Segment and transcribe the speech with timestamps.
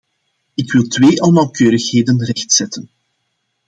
[0.53, 2.89] Ik wil twee onnauwkeurigheden rechtzetten.